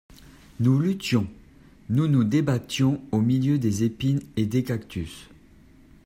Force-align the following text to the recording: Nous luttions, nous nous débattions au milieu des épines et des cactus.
Nous 0.59 0.79
luttions, 0.79 1.27
nous 1.89 2.07
nous 2.07 2.23
débattions 2.23 3.03
au 3.11 3.21
milieu 3.21 3.59
des 3.59 3.83
épines 3.83 4.23
et 4.35 4.47
des 4.47 4.63
cactus. 4.63 5.29